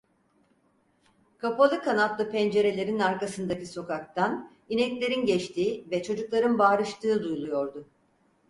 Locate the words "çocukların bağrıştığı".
6.03-7.23